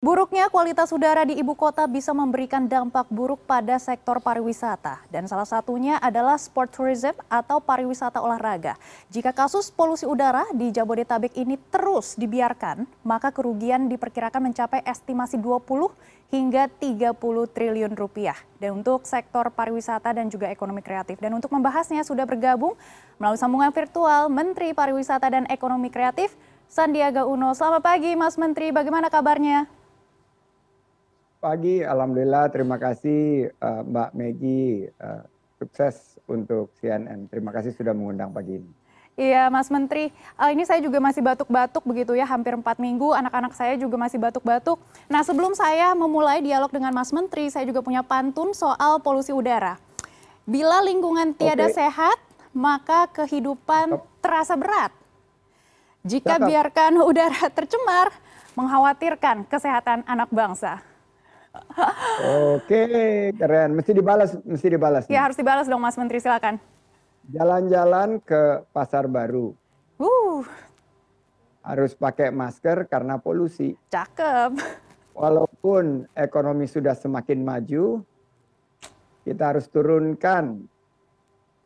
[0.00, 5.44] Buruknya kualitas udara di ibu kota bisa memberikan dampak buruk pada sektor pariwisata dan salah
[5.44, 8.80] satunya adalah sport tourism atau pariwisata olahraga.
[9.12, 15.68] Jika kasus polusi udara di Jabodetabek ini terus dibiarkan, maka kerugian diperkirakan mencapai estimasi 20
[16.32, 17.20] hingga 30
[17.52, 18.40] triliun rupiah.
[18.56, 21.20] Dan untuk sektor pariwisata dan juga ekonomi kreatif.
[21.20, 22.72] Dan untuk membahasnya sudah bergabung
[23.20, 26.32] melalui sambungan virtual Menteri Pariwisata dan Ekonomi Kreatif
[26.72, 27.52] Sandiaga Uno.
[27.52, 29.79] Selamat pagi Mas Menteri, bagaimana kabarnya?
[31.40, 35.24] Pagi alhamdulillah terima kasih uh, mbak Megi uh,
[35.56, 38.72] sukses untuk CNN terima kasih sudah mengundang pagi ini
[39.20, 40.08] Iya, Mas Menteri.
[40.40, 43.12] Uh, ini saya juga masih batuk-batuk begitu ya, hampir empat minggu.
[43.12, 44.80] Anak-anak saya juga masih batuk-batuk.
[45.12, 49.76] Nah, sebelum saya memulai dialog dengan Mas Menteri, saya juga punya pantun soal polusi udara.
[50.48, 51.84] Bila lingkungan tiada okay.
[51.84, 52.16] sehat,
[52.56, 54.94] maka kehidupan terasa berat.
[56.00, 58.16] Jika biarkan udara tercemar,
[58.56, 60.89] mengkhawatirkan kesehatan anak bangsa.
[62.54, 62.82] Oke,
[63.34, 63.74] keren.
[63.74, 65.04] Mesti dibalas, mesti dibalas.
[65.10, 66.62] Ya, harus dibalas dong Mas Menteri, silakan.
[67.30, 69.54] Jalan-jalan ke pasar baru.
[70.00, 70.42] Uh.
[71.60, 73.76] Harus pakai masker karena polusi.
[73.92, 74.56] Cakep.
[75.12, 78.00] Walaupun ekonomi sudah semakin maju,
[79.26, 80.64] kita harus turunkan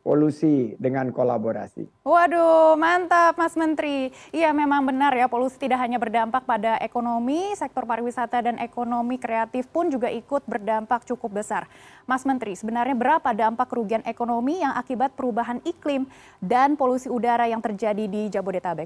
[0.05, 2.05] polusi dengan kolaborasi.
[2.05, 4.13] Waduh, mantap Mas Menteri.
[4.29, 9.65] Iya memang benar ya polusi tidak hanya berdampak pada ekonomi, sektor pariwisata dan ekonomi kreatif
[9.73, 11.65] pun juga ikut berdampak cukup besar.
[12.05, 16.05] Mas Menteri, sebenarnya berapa dampak kerugian ekonomi yang akibat perubahan iklim
[16.37, 18.85] dan polusi udara yang terjadi di Jabodetabek?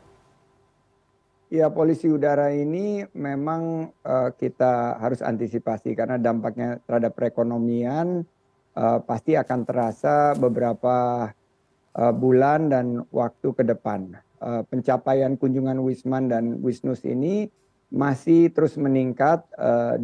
[1.52, 8.23] Ya, polusi udara ini memang uh, kita harus antisipasi karena dampaknya terhadap perekonomian,
[8.78, 11.28] pasti akan terasa beberapa
[11.95, 14.16] uh, bulan dan waktu ke depan.
[14.39, 17.52] Uh, pencapaian kunjungan Wisman dan Wisnus ini
[17.89, 19.50] masih terus meningkat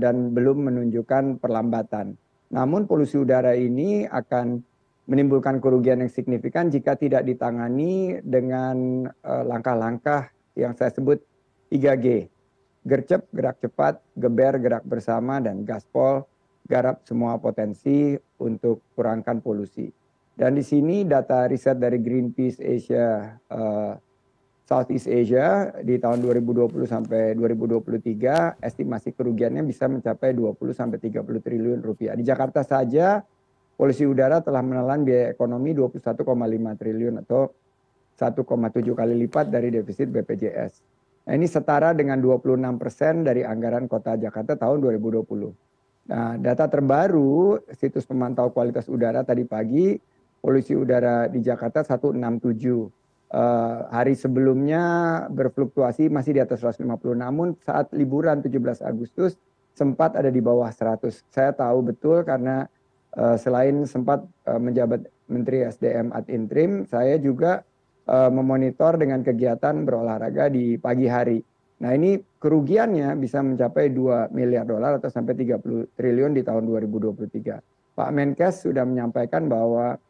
[0.01, 2.17] dan belum menunjukkan perlambatan.
[2.49, 4.57] Namun polusi udara ini akan
[5.05, 11.21] menimbulkan kerugian yang signifikan jika tidak ditangani dengan langkah-langkah yang saya sebut
[11.69, 12.25] 3G.
[12.89, 16.25] Gercep, gerak cepat, geber, gerak bersama, dan gaspol,
[16.65, 19.87] garap semua potensi untuk kurangkan polusi.
[20.35, 23.93] Dan di sini data riset dari Greenpeace Asia uh,
[24.65, 31.79] Southeast Asia di tahun 2020 sampai 2023 estimasi kerugiannya bisa mencapai 20 sampai 30 triliun
[31.85, 32.17] rupiah.
[32.17, 33.21] Di Jakarta saja
[33.77, 36.25] polusi udara telah menelan biaya ekonomi 21,5
[36.81, 37.53] triliun atau
[38.17, 38.41] 1,7
[38.91, 40.73] kali lipat dari defisit BPJS.
[41.25, 45.25] Nah, ini setara dengan 26 persen dari anggaran kota Jakarta tahun 2020.
[46.05, 49.97] Nah, data terbaru situs pemantau kualitas udara tadi pagi,
[50.37, 52.21] polusi udara di Jakarta 167.
[53.25, 54.83] Uh, eh, hari sebelumnya
[55.33, 57.17] berfluktuasi masih di atas 150.
[57.17, 59.33] Namun saat liburan 17 Agustus
[59.73, 61.25] sempat ada di bawah 100.
[61.33, 62.69] Saya tahu betul karena
[63.17, 67.65] uh, selain sempat uh, menjabat Menteri SDM ad interim, saya juga
[68.05, 71.41] uh, memonitor dengan kegiatan berolahraga di pagi hari
[71.85, 77.61] nah ini kerugiannya bisa mencapai 2 miliar dolar atau sampai 30 triliun di tahun 2023.
[77.93, 80.01] Pak Menkes sudah menyampaikan bahwa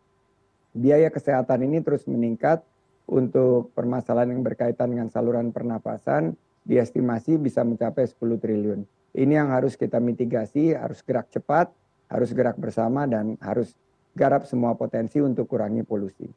[0.72, 2.64] biaya kesehatan ini terus meningkat
[3.12, 8.88] untuk permasalahan yang berkaitan dengan saluran pernapasan diestimasi bisa mencapai 10 triliun.
[9.12, 11.76] Ini yang harus kita mitigasi, harus gerak cepat,
[12.08, 13.76] harus gerak bersama dan harus
[14.16, 16.28] garap semua potensi untuk kurangi polusi.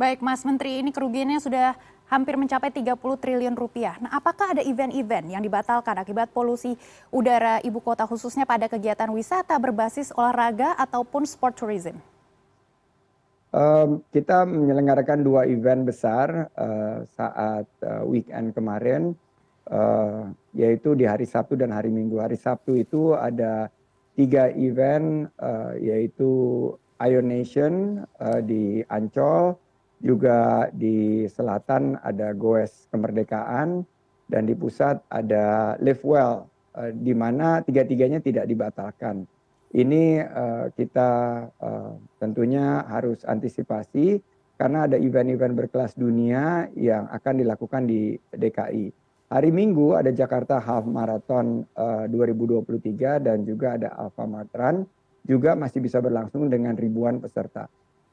[0.00, 1.76] Baik Mas Menteri, ini kerugiannya sudah
[2.08, 4.00] hampir mencapai 30 triliun rupiah.
[4.00, 6.72] Nah, apakah ada event-event yang dibatalkan akibat polusi
[7.12, 12.00] udara ibu kota khususnya pada kegiatan wisata berbasis olahraga ataupun sport tourism?
[13.52, 19.12] Um, kita menyelenggarakan dua event besar uh, saat uh, weekend kemarin,
[19.68, 22.24] uh, yaitu di hari Sabtu dan hari Minggu.
[22.24, 23.68] Hari Sabtu itu ada
[24.16, 26.72] tiga event, uh, yaitu
[27.04, 29.60] Ion Nation uh, di Ancol,
[30.00, 33.84] juga di selatan ada goes kemerdekaan
[34.32, 39.28] dan di pusat ada live well uh, di mana tiga-tiganya tidak dibatalkan.
[39.70, 41.10] Ini uh, kita
[41.62, 44.18] uh, tentunya harus antisipasi
[44.58, 48.92] karena ada event-event berkelas dunia yang akan dilakukan di DKI.
[49.30, 54.82] Hari Minggu ada Jakarta Half Marathon uh, 2023 dan juga ada Alpha Run
[55.22, 57.70] juga masih bisa berlangsung dengan ribuan peserta.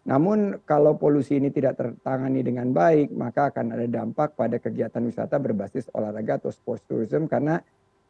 [0.07, 5.36] Namun kalau polusi ini tidak tertangani dengan baik, maka akan ada dampak pada kegiatan wisata
[5.36, 7.59] berbasis olahraga atau sports tourism karena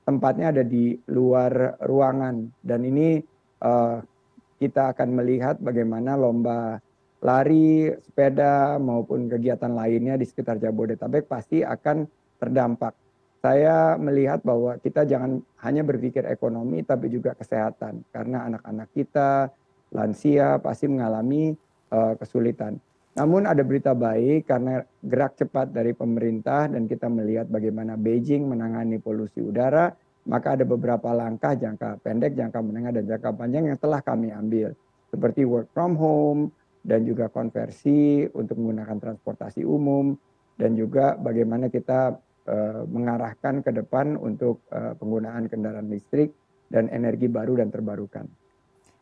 [0.06, 3.18] tempatnya ada di luar ruangan dan ini
[3.66, 3.98] uh,
[4.62, 6.78] kita akan melihat bagaimana lomba
[7.26, 12.06] lari, sepeda maupun kegiatan lainnya di sekitar Jabodetabek pasti akan
[12.38, 12.94] terdampak.
[13.38, 19.54] saya melihat bahwa kita jangan hanya berpikir ekonomi tapi juga kesehatan karena anak-anak kita
[19.94, 21.54] lansia pasti mengalami
[21.92, 22.76] kesulitan.
[23.18, 29.02] Namun ada berita baik karena gerak cepat dari pemerintah dan kita melihat bagaimana Beijing menangani
[29.02, 29.90] polusi udara,
[30.30, 34.76] maka ada beberapa langkah jangka pendek, jangka menengah dan jangka panjang yang telah kami ambil
[35.08, 36.54] seperti work from home
[36.84, 40.14] dan juga konversi untuk menggunakan transportasi umum
[40.60, 46.32] dan juga bagaimana kita Eh, mengarahkan ke depan untuk eh, penggunaan kendaraan listrik
[46.72, 48.24] dan energi baru dan terbarukan.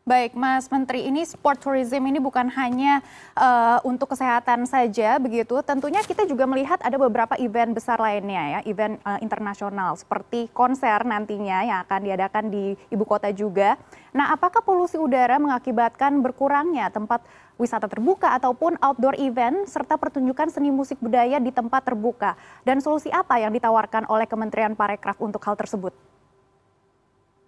[0.06, 3.02] Baik, Mas Menteri, ini sport tourism ini bukan hanya
[3.34, 5.58] uh, untuk kesehatan saja, begitu.
[5.66, 11.02] Tentunya kita juga melihat ada beberapa event besar lainnya ya, event uh, internasional seperti konser
[11.02, 13.74] nantinya yang akan diadakan di ibu kota juga.
[14.14, 17.26] Nah, apakah polusi udara mengakibatkan berkurangnya tempat
[17.58, 22.38] wisata terbuka ataupun outdoor event serta pertunjukan seni musik budaya di tempat terbuka?
[22.62, 26.15] Dan solusi apa yang ditawarkan oleh Kementerian Parekraf untuk hal tersebut?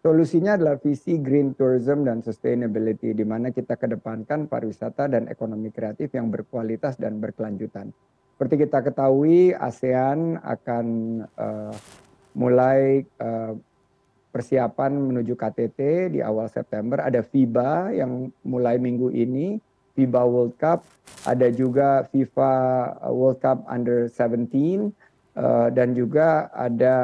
[0.08, 6.16] Solusinya adalah visi green tourism dan sustainability, di mana kita kedepankan pariwisata dan ekonomi kreatif
[6.16, 7.92] yang berkualitas dan berkelanjutan.
[8.32, 10.86] Seperti kita ketahui, ASEAN akan
[11.36, 11.76] uh,
[12.32, 13.52] mulai uh,
[14.32, 17.04] persiapan menuju KTT di awal September.
[17.04, 19.60] Ada FIBA yang mulai minggu ini,
[19.92, 20.88] FIBA World Cup,
[21.28, 22.52] ada juga FIFA
[23.12, 25.07] World Cup Under 17, Eh,
[25.70, 26.96] dan juga ada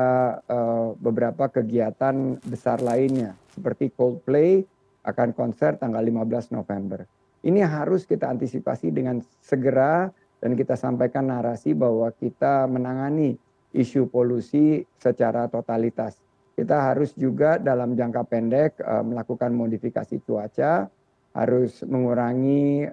[0.50, 4.66] uh, beberapa kegiatan besar lainnya seperti Coldplay
[5.06, 7.06] akan konser tanggal 15 November.
[7.44, 10.10] Ini harus kita antisipasi dengan segera
[10.42, 13.38] dan kita sampaikan narasi bahwa kita menangani
[13.70, 16.19] isu polusi secara totalitas.
[16.58, 20.90] Kita harus juga dalam jangka pendek uh, melakukan modifikasi cuaca,
[21.34, 22.87] harus mengurangi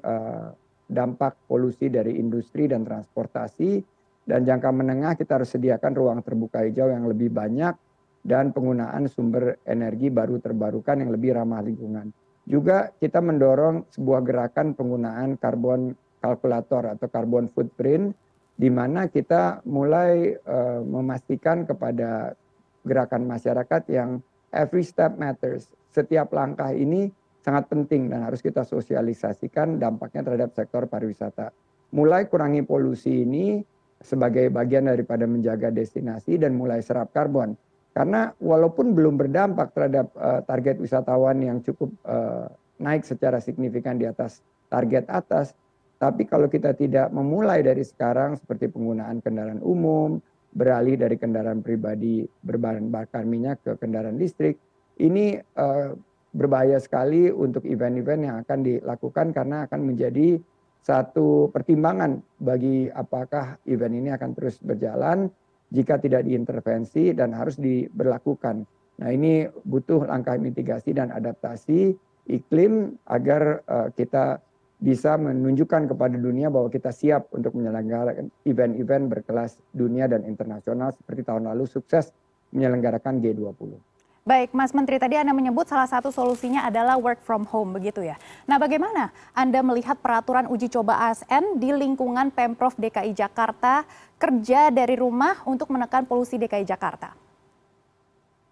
[0.89, 3.85] dampak polusi dari industri dan transportasi
[4.25, 7.73] dan jangka menengah kita harus sediakan ruang terbuka hijau yang lebih banyak
[8.21, 12.13] dan penggunaan sumber energi baru terbarukan yang lebih ramah lingkungan.
[12.45, 18.13] Juga kita mendorong sebuah gerakan penggunaan karbon kalkulator atau karbon footprint
[18.57, 22.38] di mana kita mulai uh, memastikan kepada
[22.85, 24.21] gerakan masyarakat yang
[24.53, 25.69] every step matters.
[25.89, 27.09] Setiap langkah ini
[27.41, 31.50] sangat penting dan harus kita sosialisasikan dampaknya terhadap sektor pariwisata.
[31.91, 33.59] Mulai kurangi polusi ini
[34.01, 37.56] sebagai bagian daripada menjaga destinasi dan mulai serap karbon.
[37.92, 42.48] Karena walaupun belum berdampak terhadap uh, target wisatawan yang cukup uh,
[42.80, 44.39] naik secara signifikan di atas
[44.71, 45.53] target atas,
[46.00, 50.18] tapi kalau kita tidak memulai dari sekarang seperti penggunaan kendaraan umum,
[50.56, 54.56] beralih dari kendaraan pribadi berbahan bakar minyak ke kendaraan listrik,
[54.97, 55.94] ini uh,
[56.31, 60.39] berbahaya sekali untuk event-event yang akan dilakukan karena akan menjadi
[60.81, 65.30] satu pertimbangan bagi apakah event ini akan terus berjalan
[65.69, 68.66] jika tidak diintervensi dan harus diberlakukan.
[69.01, 71.95] Nah ini butuh langkah mitigasi dan adaptasi
[72.30, 74.42] iklim agar uh, kita
[74.81, 81.22] bisa menunjukkan kepada dunia bahwa kita siap untuk menyelenggarakan event-event berkelas dunia dan internasional seperti
[81.22, 82.10] tahun lalu sukses
[82.50, 83.90] menyelenggarakan G20.
[84.21, 88.21] Baik, Mas Menteri, tadi Anda menyebut salah satu solusinya adalah work from home, begitu ya.
[88.45, 93.81] Nah, bagaimana Anda melihat peraturan uji coba ASN di lingkungan Pemprov DKI Jakarta
[94.21, 97.18] kerja dari rumah untuk menekan polusi DKI Jakarta?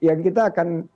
[0.01, 0.89] Ya, kita akan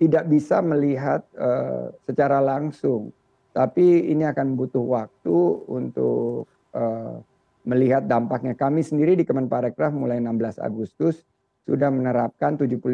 [0.00, 3.12] tidak bisa melihat uh, secara langsung,
[3.52, 5.36] tapi ini akan butuh waktu
[5.68, 7.20] untuk uh,
[7.68, 8.56] melihat dampaknya.
[8.56, 11.28] Kami sendiri di Kemenparekraf mulai 16 Agustus
[11.64, 12.92] sudah menerapkan 75%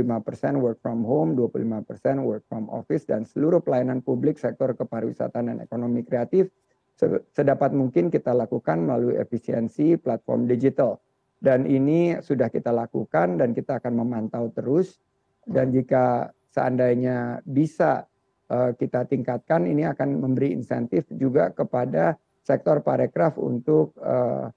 [0.63, 6.07] work from home, 25% work from office, dan seluruh pelayanan publik sektor kepariwisataan dan ekonomi
[6.07, 6.55] kreatif
[7.33, 11.01] sedapat mungkin kita lakukan melalui efisiensi platform digital.
[11.41, 15.01] Dan ini sudah kita lakukan dan kita akan memantau terus.
[15.41, 18.05] Dan jika seandainya bisa
[18.53, 24.53] uh, kita tingkatkan, ini akan memberi insentif juga kepada sektor parekraf untuk uh,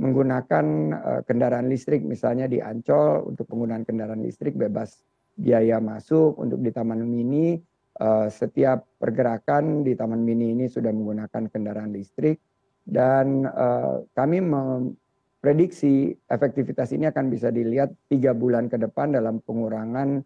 [0.00, 0.66] menggunakan
[0.96, 5.04] uh, kendaraan listrik misalnya di Ancol untuk penggunaan kendaraan listrik bebas
[5.36, 7.60] biaya masuk untuk di Taman Mini
[8.00, 12.40] uh, setiap pergerakan di Taman Mini ini sudah menggunakan kendaraan listrik.
[12.80, 20.24] Dan uh, kami memprediksi efektivitas ini akan bisa dilihat tiga bulan ke depan dalam pengurangan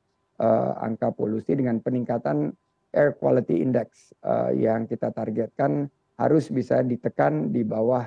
[0.82, 2.50] angka polusi dengan peningkatan
[2.90, 4.10] air quality index
[4.50, 5.86] yang kita targetkan
[6.18, 8.02] harus bisa ditekan di bawah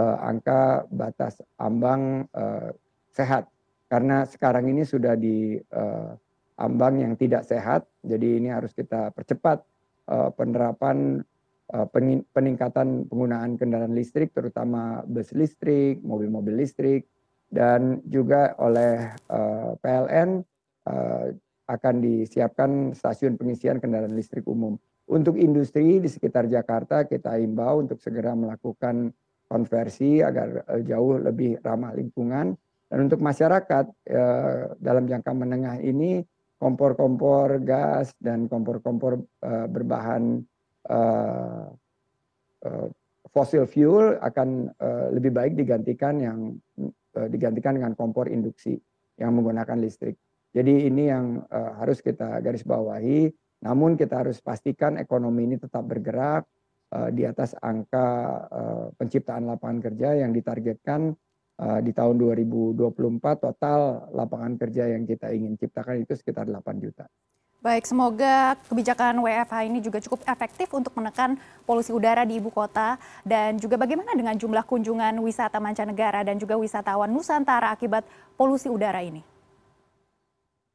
[0.00, 2.72] angka batas ambang uh,
[3.12, 3.48] sehat
[3.92, 6.16] karena sekarang ini sudah di uh,
[6.56, 9.64] ambang yang tidak sehat jadi ini harus kita percepat
[10.36, 11.22] penerapan
[12.34, 17.06] peningkatan penggunaan kendaraan listrik terutama bus listrik mobil-mobil listrik
[17.52, 20.40] dan juga oleh uh, PLN
[20.88, 21.28] uh,
[21.68, 24.80] akan disiapkan stasiun pengisian kendaraan listrik umum.
[25.12, 29.12] Untuk industri di sekitar Jakarta kita imbau untuk segera melakukan
[29.52, 32.56] konversi agar uh, jauh lebih ramah lingkungan.
[32.88, 36.24] Dan untuk masyarakat uh, dalam jangka menengah ini
[36.56, 40.40] kompor-kompor gas dan kompor-kompor uh, berbahan
[43.30, 44.66] fossil fuel akan
[45.14, 46.58] lebih baik digantikan yang
[47.30, 48.74] digantikan dengan kompor induksi
[49.14, 50.18] yang menggunakan listrik.
[50.50, 51.38] Jadi ini yang
[51.78, 53.30] harus kita garis bawahi.
[53.62, 56.50] Namun kita harus pastikan ekonomi ini tetap bergerak
[57.12, 58.08] di atas angka
[58.52, 61.16] uh, penciptaan lapangan kerja yang ditargetkan
[61.56, 62.76] uh, di tahun 2024
[63.40, 67.08] total lapangan kerja yang kita ingin ciptakan itu sekitar 8 juta.
[67.62, 72.98] Baik, semoga kebijakan WFH ini juga cukup efektif untuk menekan polusi udara di ibu kota
[73.22, 78.02] dan juga bagaimana dengan jumlah kunjungan wisata mancanegara dan juga wisatawan Nusantara akibat
[78.34, 79.22] polusi udara ini.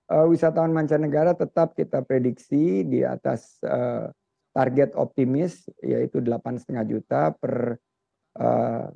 [0.08, 4.08] Uh, wisatawan mancanegara tetap kita prediksi di atas uh,
[4.58, 7.78] target optimis yaitu 8,5 juta per
[8.42, 8.90] uh,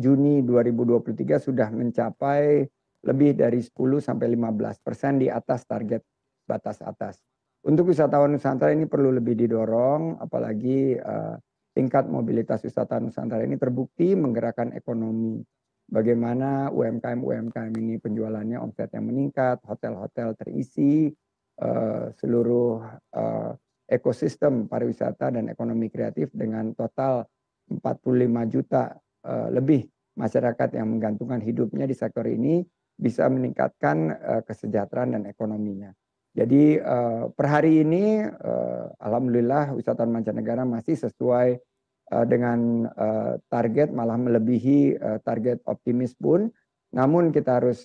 [0.00, 2.64] Juni 2023 sudah mencapai
[3.04, 6.00] lebih dari 10 sampai 15 persen di atas target
[6.48, 7.20] batas atas.
[7.68, 11.36] Untuk wisatawan Nusantara ini perlu lebih didorong, apalagi uh,
[11.76, 15.42] tingkat mobilitas wisatawan Nusantara ini terbukti menggerakkan ekonomi.
[15.88, 21.10] Bagaimana UMKM-UMKM ini penjualannya omsetnya meningkat, hotel-hotel terisi,
[21.60, 23.52] uh, seluruh uh,
[23.88, 27.24] ekosistem pariwisata dan ekonomi kreatif dengan total
[27.72, 28.92] 45 juta
[29.24, 32.60] uh, lebih masyarakat yang menggantungkan hidupnya di sektor ini
[32.98, 35.90] bisa meningkatkan uh, kesejahteraan dan ekonominya.
[36.36, 38.22] Jadi uh, per hari ini
[39.00, 41.58] alhamdulillah wisatawan mancanegara masih sesuai
[42.24, 42.88] dengan
[43.52, 44.96] target malah melebihi
[45.28, 46.48] target optimis pun.
[46.96, 47.84] Namun kita harus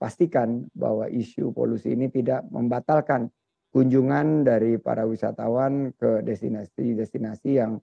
[0.00, 3.28] pastikan bahwa isu polusi ini tidak membatalkan
[3.72, 7.76] kunjungan dari para wisatawan ke destinasi-destinasi yang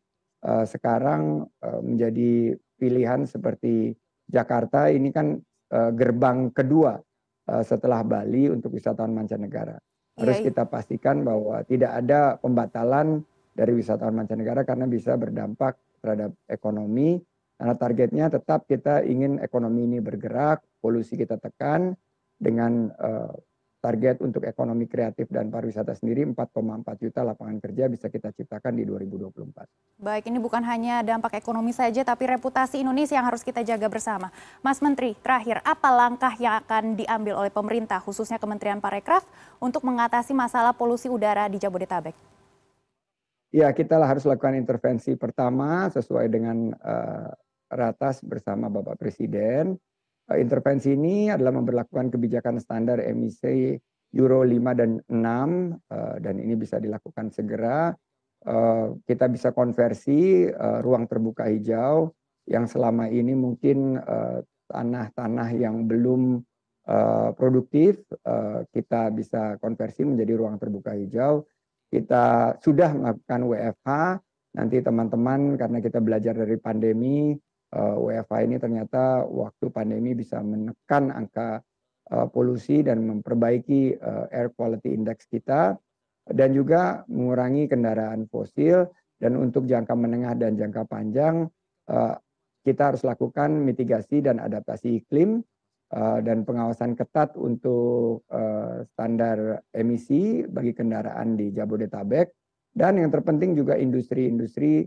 [0.45, 3.93] uh, sekarang uh, menjadi pilihan seperti
[4.25, 5.37] Jakarta ini kan
[5.71, 6.97] uh, gerbang kedua
[7.49, 9.77] uh, setelah Bali untuk wisatawan mancanegara.
[10.15, 16.31] Harus iya, kita pastikan bahwa tidak ada pembatalan dari wisatawan mancanegara karena bisa berdampak terhadap
[16.47, 17.19] ekonomi.
[17.55, 21.95] Karena targetnya tetap kita ingin ekonomi ini bergerak, polusi kita tekan
[22.35, 23.31] dengan uh,
[23.85, 28.83] target untuk ekonomi kreatif dan pariwisata sendiri 4,4 juta lapangan kerja bisa kita ciptakan di
[28.89, 30.01] 2024.
[30.01, 34.33] Baik, ini bukan hanya dampak ekonomi saja, tapi reputasi Indonesia yang harus kita jaga bersama.
[34.65, 39.21] Mas Menteri, terakhir, apa langkah yang akan diambil oleh pemerintah, khususnya Kementerian Parekraf,
[39.61, 42.17] untuk mengatasi masalah polusi udara di Jabodetabek?
[43.53, 47.29] Ya, kita harus lakukan intervensi pertama sesuai dengan uh,
[47.69, 49.77] ratas bersama Bapak Presiden
[50.33, 53.77] intervensi ini adalah memperlakukan kebijakan standar emisi
[54.15, 55.13] Euro 5 dan 6
[55.91, 57.93] eh, dan ini bisa dilakukan segera.
[58.45, 62.13] Eh, kita bisa konversi ruang terbuka hijau
[62.45, 63.97] yang selama ini mungkin
[64.69, 66.45] tanah-tanah yang belum
[67.33, 68.05] produktif
[68.69, 71.41] kita bisa konversi menjadi ruang terbuka hijau.
[71.89, 73.89] Kita sudah melakukan WFH,
[74.55, 77.44] nanti teman-teman karena kita belajar dari pandemi eh,
[77.75, 81.59] WFH ini ternyata waktu pandemi bisa menekan angka
[82.11, 85.75] uh, polusi dan memperbaiki uh, air quality index kita
[86.31, 88.87] dan juga mengurangi kendaraan fosil.
[89.15, 91.47] Dan untuk jangka menengah dan jangka panjang
[92.67, 95.39] kita harus lakukan mitigasi dan adaptasi iklim
[96.19, 98.27] dan pengawasan ketat untuk
[98.91, 102.27] standar emisi bagi kendaraan di Jabodetabek.
[102.75, 104.83] Dan yang terpenting juga industri-industri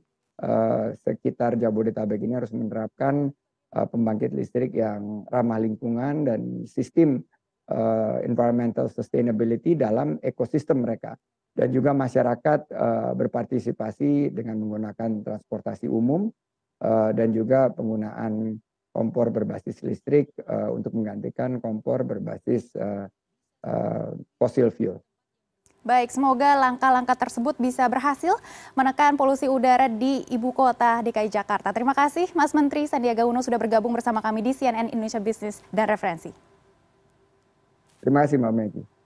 [1.02, 3.26] sekitar Jabodetabek ini harus menerapkan
[3.75, 7.26] uh, pembangkit listrik yang ramah lingkungan dan sistem
[7.75, 11.18] uh, environmental sustainability dalam ekosistem mereka
[11.59, 12.71] dan juga masyarakat
[13.18, 16.30] berpartisipasi dengan menggunakan transportasi umum
[16.87, 18.54] dan juga penggunaan
[18.95, 20.30] kompor berbasis listrik
[20.71, 22.71] untuk menggantikan kompor berbasis
[24.38, 25.02] fossil fuel.
[25.88, 28.37] Baik, semoga langkah-langkah tersebut bisa berhasil
[28.76, 31.73] menekan polusi udara di ibu kota DKI Jakarta.
[31.73, 35.88] Terima kasih Mas Menteri Sandiaga Uno sudah bergabung bersama kami di CNN Indonesia Business dan
[35.88, 36.28] Referensi.
[38.04, 38.98] Terima kasih Mbak Megi.